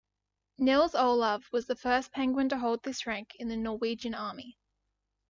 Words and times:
Nils 0.57 0.95
Olav 0.95 1.45
was 1.51 1.67
the 1.67 1.75
first 1.75 2.11
penguin 2.11 2.49
to 2.49 2.57
hold 2.57 2.81
this 2.81 3.05
rank 3.05 3.35
in 3.37 3.49
the 3.49 3.55
Norwegian 3.55 4.15
army. 4.15 4.57